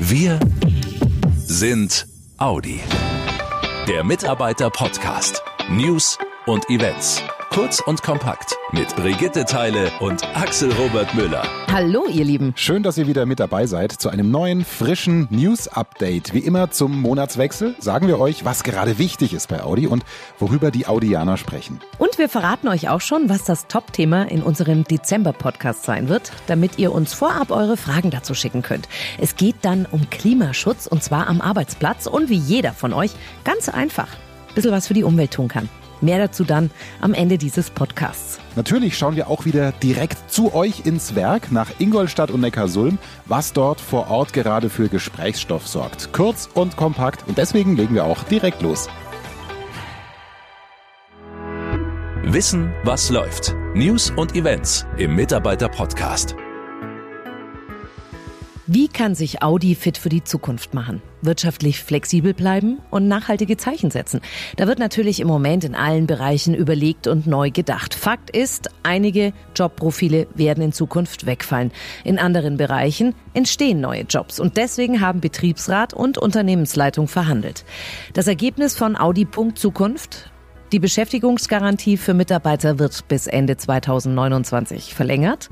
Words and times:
Wir 0.00 0.38
sind 1.44 2.06
Audi. 2.36 2.80
Der 3.88 4.04
Mitarbeiter-Podcast. 4.04 5.42
News 5.70 6.16
und 6.46 6.70
Events. 6.70 7.20
Kurz 7.50 7.80
und 7.80 8.02
kompakt 8.02 8.56
mit 8.72 8.94
Brigitte 8.94 9.44
Teile 9.44 9.90
und 10.00 10.22
Axel 10.36 10.70
Robert 10.72 11.14
Müller. 11.14 11.42
Hallo, 11.72 12.04
ihr 12.06 12.24
Lieben. 12.24 12.52
Schön, 12.56 12.82
dass 12.82 12.98
ihr 12.98 13.06
wieder 13.06 13.24
mit 13.26 13.40
dabei 13.40 13.66
seid 13.66 13.90
zu 13.90 14.10
einem 14.10 14.30
neuen, 14.30 14.64
frischen 14.64 15.26
News-Update. 15.30 16.34
Wie 16.34 16.40
immer 16.40 16.70
zum 16.70 17.00
Monatswechsel 17.00 17.74
sagen 17.78 18.06
wir 18.06 18.20
euch, 18.20 18.44
was 18.44 18.62
gerade 18.62 18.98
wichtig 18.98 19.32
ist 19.32 19.48
bei 19.48 19.62
Audi 19.62 19.86
und 19.86 20.04
worüber 20.38 20.70
die 20.70 20.86
Audianer 20.86 21.36
sprechen. 21.36 21.80
Und 21.96 22.18
wir 22.18 22.28
verraten 22.28 22.68
euch 22.68 22.90
auch 22.90 23.00
schon, 23.00 23.28
was 23.28 23.44
das 23.44 23.66
Top-Thema 23.66 24.24
in 24.30 24.42
unserem 24.42 24.84
Dezember-Podcast 24.84 25.84
sein 25.84 26.08
wird, 26.08 26.30
damit 26.46 26.78
ihr 26.78 26.92
uns 26.92 27.14
vorab 27.14 27.50
eure 27.50 27.76
Fragen 27.76 28.10
dazu 28.10 28.34
schicken 28.34 28.62
könnt. 28.62 28.88
Es 29.18 29.36
geht 29.36 29.56
dann 29.62 29.86
um 29.90 30.10
Klimaschutz 30.10 30.86
und 30.86 31.02
zwar 31.02 31.28
am 31.28 31.40
Arbeitsplatz 31.40 32.06
und 32.06 32.28
wie 32.28 32.36
jeder 32.36 32.72
von 32.72 32.92
euch 32.92 33.12
ganz 33.44 33.68
einfach 33.68 34.08
ein 34.48 34.54
bisschen 34.54 34.72
was 34.72 34.86
für 34.86 34.94
die 34.94 35.04
Umwelt 35.04 35.32
tun 35.32 35.48
kann. 35.48 35.68
Mehr 36.00 36.18
dazu 36.18 36.44
dann 36.44 36.70
am 37.00 37.14
Ende 37.14 37.38
dieses 37.38 37.70
Podcasts. 37.70 38.38
Natürlich 38.56 38.96
schauen 38.98 39.16
wir 39.16 39.28
auch 39.28 39.44
wieder 39.44 39.72
direkt 39.72 40.30
zu 40.30 40.54
euch 40.54 40.86
ins 40.86 41.14
Werk 41.14 41.52
nach 41.52 41.70
Ingolstadt 41.78 42.30
und 42.30 42.40
Neckarsulm, 42.40 42.98
was 43.26 43.52
dort 43.52 43.80
vor 43.80 44.10
Ort 44.10 44.32
gerade 44.32 44.70
für 44.70 44.88
Gesprächsstoff 44.88 45.66
sorgt. 45.66 46.12
Kurz 46.12 46.48
und 46.54 46.76
kompakt 46.76 47.26
und 47.28 47.38
deswegen 47.38 47.76
legen 47.76 47.94
wir 47.94 48.04
auch 48.04 48.22
direkt 48.24 48.62
los. 48.62 48.88
Wissen, 52.24 52.74
was 52.84 53.08
läuft. 53.10 53.54
News 53.74 54.12
und 54.14 54.34
Events 54.34 54.86
im 54.98 55.14
Mitarbeiter-Podcast. 55.14 56.36
Wie 58.70 58.88
kann 58.88 59.14
sich 59.14 59.42
Audi 59.42 59.74
fit 59.74 59.96
für 59.96 60.10
die 60.10 60.24
Zukunft 60.24 60.74
machen? 60.74 61.00
Wirtschaftlich 61.22 61.82
flexibel 61.82 62.34
bleiben 62.34 62.80
und 62.90 63.08
nachhaltige 63.08 63.56
Zeichen 63.56 63.90
setzen? 63.90 64.20
Da 64.58 64.66
wird 64.66 64.78
natürlich 64.78 65.20
im 65.20 65.26
Moment 65.26 65.64
in 65.64 65.74
allen 65.74 66.06
Bereichen 66.06 66.52
überlegt 66.52 67.06
und 67.06 67.26
neu 67.26 67.50
gedacht. 67.50 67.94
Fakt 67.94 68.28
ist, 68.28 68.68
einige 68.82 69.32
Jobprofile 69.56 70.26
werden 70.34 70.62
in 70.62 70.72
Zukunft 70.72 71.24
wegfallen. 71.24 71.72
In 72.04 72.18
anderen 72.18 72.58
Bereichen 72.58 73.14
entstehen 73.32 73.80
neue 73.80 74.02
Jobs 74.02 74.38
und 74.38 74.58
deswegen 74.58 75.00
haben 75.00 75.22
Betriebsrat 75.22 75.94
und 75.94 76.18
Unternehmensleitung 76.18 77.08
verhandelt. 77.08 77.64
Das 78.12 78.26
Ergebnis 78.26 78.76
von 78.76 79.00
Audi. 79.00 79.26
Zukunft 79.54 80.30
die 80.72 80.78
Beschäftigungsgarantie 80.78 81.96
für 81.96 82.12
Mitarbeiter 82.12 82.78
wird 82.78 83.08
bis 83.08 83.26
Ende 83.26 83.56
2029 83.56 84.94
verlängert. 84.94 85.48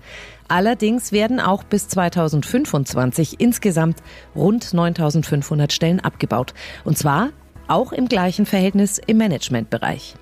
Allerdings 0.49 1.11
werden 1.11 1.41
auch 1.41 1.65
bis 1.65 1.89
2025 1.89 3.41
insgesamt 3.41 3.99
rund 4.35 4.75
9500 4.75 5.73
Stellen 5.73 6.01
abgebaut. 6.01 6.53
Und 6.85 6.99
zwar 6.99 7.31
auch 7.67 7.93
im 7.93 8.09
gleichen 8.09 8.45
Verhältnis 8.45 8.99
im 8.99 9.17
Managementbereich. 9.17 10.15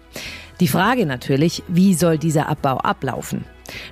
Die 0.61 0.69
Frage 0.69 1.07
natürlich, 1.07 1.65
wie 1.67 1.95
soll 1.95 2.17
dieser 2.17 2.49
Abbau 2.49 2.79
ablaufen? 2.79 3.45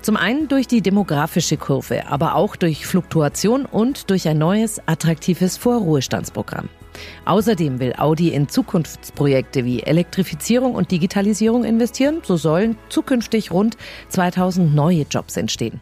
Zum 0.02 0.16
einen 0.16 0.46
durch 0.46 0.68
die 0.68 0.82
demografische 0.82 1.56
Kurve, 1.56 2.06
aber 2.06 2.36
auch 2.36 2.54
durch 2.54 2.86
Fluktuation 2.86 3.66
und 3.66 4.10
durch 4.10 4.28
ein 4.28 4.38
neues, 4.38 4.80
attraktives 4.86 5.56
Vorruhestandsprogramm. 5.56 6.68
Außerdem 7.24 7.80
will 7.80 7.94
Audi 7.96 8.28
in 8.30 8.48
Zukunftsprojekte 8.48 9.64
wie 9.64 9.82
Elektrifizierung 9.82 10.74
und 10.74 10.90
Digitalisierung 10.90 11.64
investieren. 11.64 12.20
So 12.22 12.36
sollen 12.36 12.76
zukünftig 12.88 13.50
rund 13.50 13.76
2000 14.08 14.74
neue 14.74 15.04
Jobs 15.08 15.36
entstehen. 15.36 15.80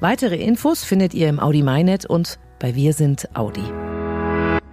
Weitere 0.00 0.36
Infos 0.36 0.84
findet 0.84 1.14
ihr 1.14 1.28
im 1.28 1.40
Audi 1.40 1.62
MyNet 1.62 2.06
und 2.06 2.38
bei 2.58 2.74
Wir 2.74 2.92
sind 2.92 3.34
Audi. 3.36 3.62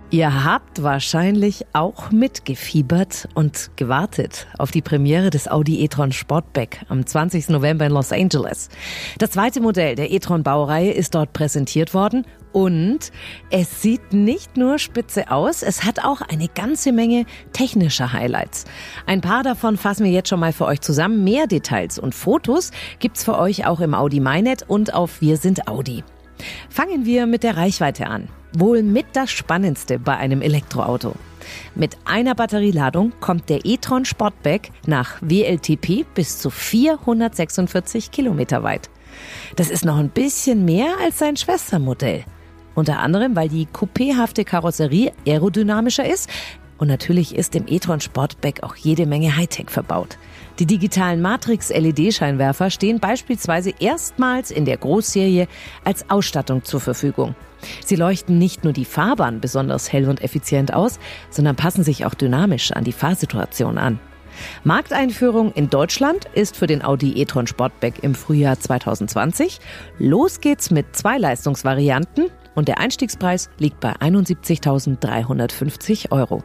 Ihr 0.09 0.45
habt 0.45 0.83
wahrscheinlich 0.83 1.65
auch 1.73 2.11
mitgefiebert 2.11 3.27
und 3.33 3.71
gewartet 3.75 4.47
auf 4.57 4.71
die 4.71 4.81
Premiere 4.81 5.31
des 5.31 5.49
Audi 5.49 5.83
e-tron 5.83 6.13
Sportback 6.13 6.85
am 6.87 7.05
20. 7.05 7.49
November 7.49 7.85
in 7.85 7.91
Los 7.91 8.13
Angeles. 8.13 8.69
Das 9.17 9.31
zweite 9.31 9.59
Modell 9.59 9.95
der 9.95 10.09
e-tron 10.09 10.43
Baureihe 10.43 10.91
ist 10.91 11.13
dort 11.13 11.33
präsentiert 11.33 11.93
worden 11.93 12.25
und 12.53 13.11
es 13.49 13.81
sieht 13.81 14.13
nicht 14.13 14.55
nur 14.55 14.79
spitze 14.79 15.29
aus, 15.29 15.61
es 15.61 15.83
hat 15.83 16.05
auch 16.05 16.21
eine 16.21 16.47
ganze 16.47 16.93
Menge 16.93 17.25
technischer 17.51 18.13
Highlights. 18.13 18.63
Ein 19.07 19.19
paar 19.19 19.43
davon 19.43 19.75
fassen 19.75 20.05
wir 20.05 20.11
jetzt 20.11 20.29
schon 20.29 20.39
mal 20.39 20.53
für 20.53 20.67
euch 20.67 20.79
zusammen. 20.79 21.25
Mehr 21.25 21.47
Details 21.47 21.99
und 21.99 22.15
Fotos 22.15 22.71
gibt's 22.99 23.25
für 23.25 23.37
euch 23.37 23.65
auch 23.65 23.81
im 23.81 23.93
Audi 23.93 24.21
MyNet 24.21 24.63
und 24.69 24.93
auf 24.93 25.19
Wir 25.19 25.35
sind 25.35 25.67
Audi. 25.67 26.05
Fangen 26.69 27.05
wir 27.05 27.27
mit 27.27 27.43
der 27.43 27.57
Reichweite 27.57 28.07
an. 28.07 28.29
Wohl 28.53 28.83
mit 28.83 29.05
das 29.13 29.31
Spannendste 29.31 29.99
bei 29.99 30.15
einem 30.17 30.41
Elektroauto. 30.41 31.13
Mit 31.75 31.97
einer 32.05 32.35
Batterieladung 32.35 33.13
kommt 33.19 33.49
der 33.49 33.65
e-tron 33.65 34.05
Sportback 34.05 34.71
nach 34.85 35.17
WLTP 35.21 36.05
bis 36.13 36.39
zu 36.39 36.49
446 36.49 38.11
Kilometer 38.11 38.63
weit. 38.63 38.89
Das 39.55 39.69
ist 39.69 39.85
noch 39.85 39.97
ein 39.97 40.09
bisschen 40.09 40.65
mehr 40.65 40.95
als 41.03 41.19
sein 41.19 41.37
Schwestermodell. 41.37 42.23
Unter 42.75 42.99
anderem, 42.99 43.35
weil 43.35 43.49
die 43.49 43.67
coupéhafte 43.67 44.43
Karosserie 44.43 45.11
aerodynamischer 45.25 46.07
ist 46.07 46.29
und 46.77 46.87
natürlich 46.87 47.35
ist 47.35 47.55
im 47.55 47.65
e-tron 47.67 47.99
Sportback 47.99 48.63
auch 48.63 48.75
jede 48.75 49.05
Menge 49.05 49.35
Hightech 49.35 49.69
verbaut. 49.69 50.17
Die 50.59 50.65
digitalen 50.65 51.21
Matrix-LED-Scheinwerfer 51.21 52.69
stehen 52.69 52.99
beispielsweise 52.99 53.73
erstmals 53.79 54.51
in 54.51 54.65
der 54.65 54.77
Großserie 54.77 55.47
als 55.83 56.09
Ausstattung 56.09 56.63
zur 56.63 56.79
Verfügung. 56.79 57.35
Sie 57.85 57.95
leuchten 57.95 58.37
nicht 58.37 58.63
nur 58.63 58.73
die 58.73 58.85
Fahrbahn 58.85 59.39
besonders 59.39 59.91
hell 59.91 60.09
und 60.09 60.21
effizient 60.21 60.73
aus, 60.73 60.99
sondern 61.29 61.55
passen 61.55 61.83
sich 61.83 62.05
auch 62.05 62.13
dynamisch 62.13 62.71
an 62.71 62.83
die 62.83 62.91
Fahrsituation 62.91 63.77
an. 63.77 63.99
Markteinführung 64.63 65.51
in 65.53 65.69
Deutschland 65.69 66.25
ist 66.33 66.57
für 66.57 66.67
den 66.67 66.83
Audi 66.83 67.19
e-tron 67.19 67.47
Sportback 67.47 68.03
im 68.03 68.15
Frühjahr 68.15 68.59
2020. 68.59 69.59
Los 69.97 70.41
geht's 70.41 70.71
mit 70.71 70.93
zwei 70.95 71.17
Leistungsvarianten 71.17 72.29
und 72.55 72.67
der 72.67 72.79
Einstiegspreis 72.79 73.49
liegt 73.57 73.79
bei 73.79 73.93
71.350 73.93 76.11
Euro. 76.11 76.43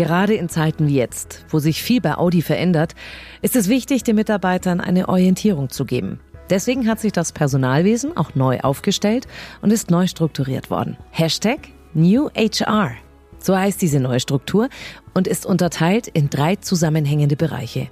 Gerade 0.00 0.32
in 0.32 0.48
Zeiten 0.48 0.86
wie 0.88 0.94
jetzt, 0.94 1.44
wo 1.50 1.58
sich 1.58 1.82
viel 1.82 2.00
bei 2.00 2.16
Audi 2.16 2.40
verändert, 2.40 2.94
ist 3.42 3.54
es 3.54 3.68
wichtig, 3.68 4.02
den 4.02 4.16
Mitarbeitern 4.16 4.80
eine 4.80 5.10
Orientierung 5.10 5.68
zu 5.68 5.84
geben. 5.84 6.20
Deswegen 6.48 6.88
hat 6.88 7.00
sich 7.00 7.12
das 7.12 7.32
Personalwesen 7.32 8.16
auch 8.16 8.34
neu 8.34 8.60
aufgestellt 8.60 9.28
und 9.60 9.70
ist 9.70 9.90
neu 9.90 10.06
strukturiert 10.06 10.70
worden. 10.70 10.96
Hashtag 11.10 11.68
New 11.92 12.30
HR. 12.34 12.92
So 13.40 13.54
heißt 13.54 13.82
diese 13.82 14.00
neue 14.00 14.20
Struktur 14.20 14.70
und 15.12 15.28
ist 15.28 15.44
unterteilt 15.44 16.08
in 16.08 16.30
drei 16.30 16.56
zusammenhängende 16.56 17.36
Bereiche. 17.36 17.90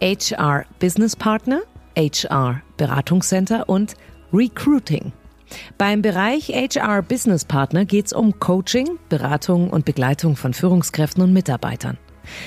HR 0.00 0.64
Business 0.78 1.14
Partner, 1.14 1.60
HR 1.94 2.62
Beratungscenter 2.78 3.68
und 3.68 3.96
Recruiting. 4.32 5.12
Beim 5.78 6.02
Bereich 6.02 6.48
HR 6.48 7.02
Business 7.02 7.44
Partner 7.44 7.84
geht 7.84 8.06
es 8.06 8.12
um 8.12 8.38
Coaching, 8.38 8.98
Beratung 9.08 9.70
und 9.70 9.84
Begleitung 9.84 10.36
von 10.36 10.54
Führungskräften 10.54 11.22
und 11.22 11.32
Mitarbeitern. 11.32 11.98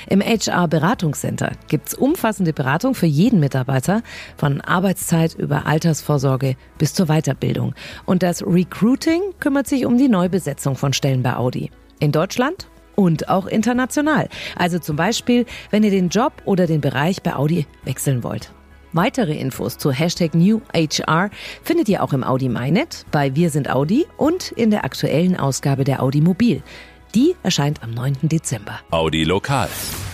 Im 0.09 0.21
HR 0.21 0.67
Beratungscenter 0.67 1.51
gibt's 1.67 1.93
umfassende 1.93 2.53
Beratung 2.53 2.95
für 2.95 3.05
jeden 3.05 3.39
Mitarbeiter, 3.39 4.01
von 4.35 4.61
Arbeitszeit 4.61 5.35
über 5.35 5.65
Altersvorsorge 5.65 6.55
bis 6.77 6.93
zur 6.93 7.07
Weiterbildung. 7.07 7.73
Und 8.05 8.23
das 8.23 8.45
Recruiting 8.45 9.21
kümmert 9.39 9.67
sich 9.67 9.85
um 9.85 9.97
die 9.97 10.09
Neubesetzung 10.09 10.75
von 10.75 10.93
Stellen 10.93 11.23
bei 11.23 11.35
Audi. 11.35 11.71
In 11.99 12.11
Deutschland 12.11 12.67
und 12.95 13.29
auch 13.29 13.45
international. 13.45 14.29
Also 14.55 14.79
zum 14.79 14.95
Beispiel, 14.95 15.45
wenn 15.69 15.83
ihr 15.83 15.91
den 15.91 16.09
Job 16.09 16.33
oder 16.45 16.67
den 16.67 16.81
Bereich 16.81 17.21
bei 17.21 17.35
Audi 17.35 17.67
wechseln 17.83 18.23
wollt. 18.23 18.51
Weitere 18.93 19.37
Infos 19.37 19.77
zu 19.77 19.91
Hashtag 19.91 20.33
NewHR 20.33 21.29
findet 21.61 21.89
ihr 21.89 22.03
auch 22.03 22.13
im 22.13 22.23
Audi 22.23 22.47
MyNet, 22.47 23.05
bei 23.11 23.35
Wir 23.35 23.49
sind 23.49 23.69
Audi 23.69 24.05
und 24.15 24.51
in 24.51 24.71
der 24.71 24.85
aktuellen 24.85 25.37
Ausgabe 25.37 25.83
der 25.83 26.01
Audi 26.01 26.21
Mobil. 26.21 26.63
Die 27.13 27.35
erscheint 27.43 27.83
am 27.83 27.91
9. 27.91 28.17
Dezember. 28.23 28.79
Audi 28.91 29.23
Lokal. 29.23 29.69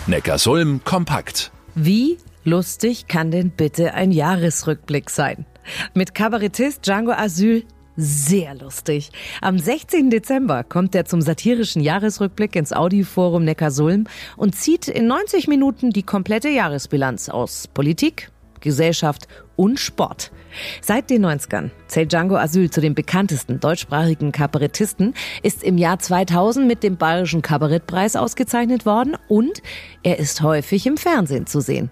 Neckarsulm 0.06 0.82
kompakt. 0.84 1.52
Wie 1.74 2.18
lustig 2.44 3.06
kann 3.06 3.30
denn 3.30 3.50
bitte 3.50 3.94
ein 3.94 4.10
Jahresrückblick 4.10 5.10
sein? 5.10 5.46
Mit 5.94 6.14
Kabarettist 6.14 6.86
Django 6.86 7.12
Asyl 7.12 7.64
sehr 7.96 8.56
lustig. 8.56 9.12
Am 9.40 9.58
16. 9.58 10.10
Dezember 10.10 10.64
kommt 10.64 10.94
er 10.96 11.04
zum 11.04 11.20
satirischen 11.20 11.80
Jahresrückblick 11.80 12.56
ins 12.56 12.72
Audi-Forum 12.72 13.44
Neckarsulm 13.44 14.06
und 14.36 14.56
zieht 14.56 14.88
in 14.88 15.06
90 15.06 15.46
Minuten 15.46 15.90
die 15.90 16.02
komplette 16.02 16.48
Jahresbilanz 16.48 17.28
aus 17.28 17.68
Politik, 17.68 18.32
Gesellschaft 18.64 19.28
und 19.54 19.78
Sport. 19.78 20.32
Seit 20.80 21.10
den 21.10 21.24
90ern 21.24 21.70
zählt 21.86 22.12
Django 22.12 22.36
Asyl 22.36 22.70
zu 22.70 22.80
den 22.80 22.94
bekanntesten 22.94 23.60
deutschsprachigen 23.60 24.32
Kabarettisten, 24.32 25.14
ist 25.42 25.62
im 25.62 25.78
Jahr 25.78 26.00
2000 26.00 26.66
mit 26.66 26.82
dem 26.82 26.96
Bayerischen 26.96 27.42
Kabarettpreis 27.42 28.16
ausgezeichnet 28.16 28.86
worden 28.86 29.16
und 29.28 29.62
er 30.02 30.18
ist 30.18 30.42
häufig 30.42 30.86
im 30.86 30.96
Fernsehen 30.96 31.46
zu 31.46 31.60
sehen. 31.60 31.90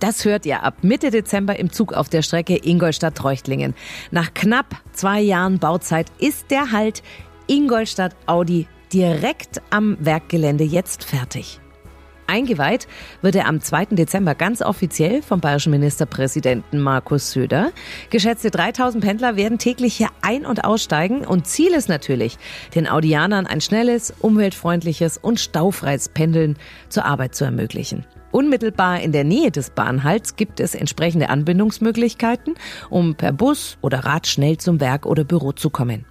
Das 0.00 0.24
hört 0.24 0.46
ihr 0.46 0.62
ab 0.62 0.76
Mitte 0.82 1.10
Dezember 1.10 1.58
im 1.58 1.72
Zug 1.72 1.92
auf 1.92 2.08
der 2.08 2.22
Strecke 2.22 2.56
Ingolstadt-Treuchtlingen. 2.56 3.74
Nach 4.10 4.32
knapp 4.32 4.76
zwei 4.92 5.20
Jahren 5.20 5.58
Bauzeit 5.58 6.06
ist 6.18 6.50
der 6.52 6.70
Halt 6.70 7.02
Ingolstadt 7.48 8.14
Audi 8.26 8.68
direkt 8.92 9.60
am 9.70 9.96
Werkgelände 10.00 10.64
jetzt 10.64 11.04
fertig. 11.04 11.60
Eingeweiht 12.28 12.86
wird 13.22 13.36
er 13.36 13.46
am 13.46 13.62
2. 13.62 13.86
Dezember 13.86 14.34
ganz 14.34 14.60
offiziell 14.60 15.22
vom 15.22 15.40
bayerischen 15.40 15.70
Ministerpräsidenten 15.70 16.78
Markus 16.78 17.30
Söder. 17.30 17.72
Geschätzte 18.10 18.50
3000 18.50 19.02
Pendler 19.02 19.36
werden 19.36 19.56
täglich 19.56 19.96
hier 19.96 20.10
ein- 20.20 20.44
und 20.44 20.62
aussteigen 20.62 21.24
und 21.26 21.46
Ziel 21.46 21.72
ist 21.72 21.88
natürlich, 21.88 22.36
den 22.74 22.86
Audianern 22.86 23.46
ein 23.46 23.62
schnelles, 23.62 24.12
umweltfreundliches 24.20 25.16
und 25.16 25.40
staufreies 25.40 26.10
Pendeln 26.10 26.58
zur 26.90 27.06
Arbeit 27.06 27.34
zu 27.34 27.44
ermöglichen. 27.44 28.04
Unmittelbar 28.30 29.00
in 29.00 29.12
der 29.12 29.24
Nähe 29.24 29.50
des 29.50 29.70
Bahnhalts 29.70 30.36
gibt 30.36 30.60
es 30.60 30.74
entsprechende 30.74 31.30
Anbindungsmöglichkeiten, 31.30 32.56
um 32.90 33.14
per 33.14 33.32
Bus 33.32 33.78
oder 33.80 34.00
Rad 34.00 34.26
schnell 34.26 34.58
zum 34.58 34.80
Werk 34.80 35.06
oder 35.06 35.24
Büro 35.24 35.52
zu 35.52 35.70
kommen. 35.70 36.04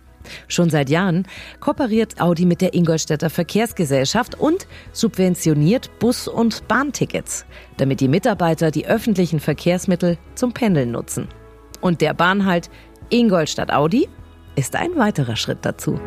Schon 0.48 0.70
seit 0.70 0.90
Jahren 0.90 1.28
kooperiert 1.60 2.20
Audi 2.22 2.46
mit 2.46 2.62
der 2.62 2.74
Ingolstädter 2.74 3.30
Verkehrsgesellschaft 3.30 4.40
und 4.40 4.68
subventioniert 4.94 5.90
Bus- 6.00 6.28
und 6.28 6.68
Bahntickets, 6.68 7.46
damit 7.78 8.00
die 8.00 8.08
Mitarbeiter 8.08 8.72
die 8.72 8.88
öffentlichen 8.88 9.40
Verkehrsmittel 9.40 10.18
zum 10.36 10.54
Pendeln 10.54 10.92
nutzen. 10.92 11.28
Und 11.82 12.02
der 12.02 12.14
Bahnhalt 12.14 12.70
Ingolstadt 13.10 13.72
Audi 13.72 14.10
ist 14.56 14.76
ein 14.76 14.96
weiterer 14.98 15.36
Schritt 15.36 15.60
dazu. 15.62 16.00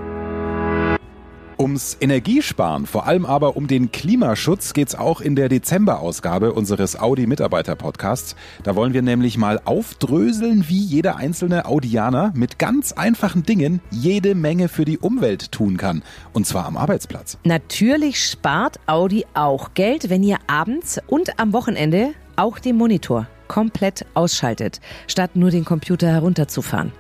Ums 1.61 1.99
Energiesparen, 2.01 2.87
vor 2.87 3.07
allem 3.07 3.27
aber 3.27 3.55
um 3.55 3.67
den 3.67 3.93
Klimaschutz 3.93 4.73
geht's 4.73 4.95
auch 4.95 5.21
in 5.21 5.37
der 5.37 5.51
Dezemberausgabe 5.51 6.55
unseres 6.55 6.99
Audi-Mitarbeiter-Podcasts. 6.99 8.35
Da 8.63 8.77
wollen 8.77 8.95
wir 8.95 9.03
nämlich 9.03 9.37
mal 9.37 9.61
aufdröseln, 9.67 10.65
wie 10.69 10.83
jeder 10.83 11.17
einzelne 11.17 11.67
Audianer 11.67 12.33
mit 12.35 12.59
ganz 12.59 12.93
einfachen 12.93 13.43
Dingen 13.43 13.83
jede 13.91 14.35
Menge 14.35 14.69
für 14.69 14.87
die 14.87 14.99
Umwelt 14.99 15.53
tun 15.53 15.77
kann. 15.77 16.03
Und 16.33 16.47
zwar 16.47 16.65
am 16.65 16.79
Arbeitsplatz. 16.79 17.37
Natürlich 17.45 18.25
spart 18.25 18.81
Audi 18.87 19.27
auch 19.35 19.75
Geld, 19.75 20.09
wenn 20.09 20.23
ihr 20.23 20.39
abends 20.47 20.99
und 21.09 21.39
am 21.39 21.53
Wochenende 21.53 22.15
auch 22.37 22.59
den 22.59 22.77
Monitor 22.77 23.27
komplett 23.51 24.07
ausschaltet, 24.15 24.81
statt 25.09 25.35
nur 25.35 25.51
den 25.51 25.65
Computer 25.65 26.07
herunterzufahren. 26.07 26.93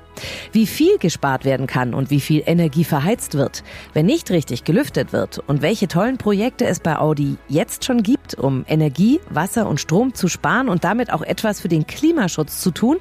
Wie 0.50 0.66
viel 0.66 0.98
gespart 0.98 1.44
werden 1.44 1.68
kann 1.68 1.94
und 1.94 2.10
wie 2.10 2.20
viel 2.20 2.42
Energie 2.44 2.82
verheizt 2.82 3.34
wird, 3.34 3.62
wenn 3.94 4.06
nicht 4.06 4.32
richtig 4.32 4.64
gelüftet 4.64 5.12
wird 5.12 5.38
und 5.46 5.62
welche 5.62 5.86
tollen 5.86 6.18
Projekte 6.18 6.66
es 6.66 6.80
bei 6.80 6.98
Audi 6.98 7.36
jetzt 7.48 7.84
schon 7.84 8.02
gibt, 8.02 8.34
um 8.34 8.64
Energie, 8.68 9.20
Wasser 9.30 9.68
und 9.68 9.80
Strom 9.80 10.12
zu 10.12 10.26
sparen 10.26 10.68
und 10.68 10.82
damit 10.82 11.12
auch 11.12 11.22
etwas 11.22 11.60
für 11.60 11.68
den 11.68 11.86
Klimaschutz 11.86 12.60
zu 12.60 12.72
tun, 12.72 12.98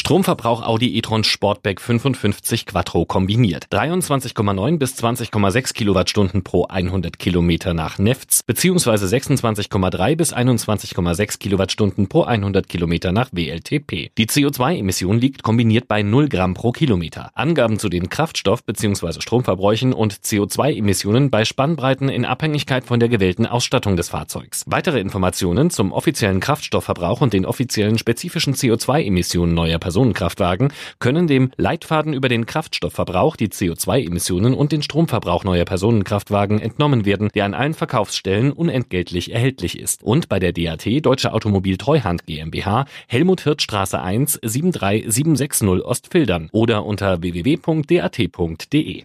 Stromverbrauch 0.06 0.60
Audi 0.60 0.98
e-tron 0.98 1.24
Sportback 1.24 1.80
55 1.80 2.66
Quattro 2.66 3.06
kombiniert. 3.06 3.68
23,9 3.72 4.76
bis 4.76 5.02
20,6 5.02 5.72
Kilowattstunden 5.72 6.44
pro 6.44 6.66
100 6.66 7.18
Kilometer 7.18 7.72
nach 7.72 7.96
Nefts 7.96 8.42
beziehungsweise 8.42 9.06
26,3 9.06 10.14
bis 10.14 10.34
21,6 10.34 11.38
Kilowattstunden 11.38 12.10
pro 12.10 12.24
100 12.24 12.68
Kilometer 12.68 13.12
nach 13.12 13.30
WLTP. 13.32 14.10
Die 14.18 14.26
CO2-Emission 14.26 15.18
liegt 15.18 15.42
kombiniert 15.42 15.88
bei 15.88 16.02
0 16.02 16.28
Gramm 16.28 16.52
pro 16.52 16.72
Kilometer. 16.72 17.30
Angaben 17.32 17.78
zu 17.78 17.88
den 17.88 18.10
Kraftstoff- 18.10 18.66
bzw. 18.66 19.22
Stromverbräuchen 19.22 19.94
und 19.94 20.12
CO2-Emissionen 20.12 21.30
bei 21.30 21.46
Spannbreiten 21.46 22.10
in 22.10 22.26
Abhängigkeit 22.26 22.84
von 22.84 23.00
der 23.00 23.08
gewählten 23.08 23.46
Ausstattung 23.46 23.96
des 23.96 24.10
Fahrzeugs. 24.10 24.64
Weitere 24.66 25.00
Informationen 25.00 25.70
zum 25.70 25.92
offiziellen 25.92 26.40
Kraftstoffverbrauch 26.40 27.22
und 27.22 27.32
den 27.32 27.46
offiziellen 27.46 27.96
spezifischen 27.96 28.52
CO2-Emissionen 28.52 29.54
neuer 29.54 29.78
Personen 29.78 29.93
Personenkraftwagen 29.94 30.72
können 30.98 31.28
dem 31.28 31.52
Leitfaden 31.56 32.14
über 32.14 32.28
den 32.28 32.46
Kraftstoffverbrauch, 32.46 33.36
die 33.36 33.46
CO2-Emissionen 33.46 34.52
und 34.52 34.72
den 34.72 34.82
Stromverbrauch 34.82 35.44
neuer 35.44 35.64
Personenkraftwagen 35.64 36.58
entnommen 36.58 37.04
werden, 37.04 37.28
der 37.32 37.44
an 37.44 37.54
allen 37.54 37.74
Verkaufsstellen 37.74 38.50
unentgeltlich 38.50 39.32
erhältlich 39.32 39.78
ist. 39.78 40.02
Und 40.02 40.28
bei 40.28 40.40
der 40.40 40.52
DAT 40.52 40.84
Deutsche 41.06 41.32
Automobil 41.32 41.76
Treuhand 41.76 42.26
GmbH 42.26 42.86
Helmut 43.06 43.42
Hirt 43.42 43.62
Straße 43.62 44.02
1 44.02 44.40
73760 44.42 45.84
Ostfildern 45.84 46.48
oder 46.50 46.84
unter 46.84 47.22
www.dat.de. 47.22 49.02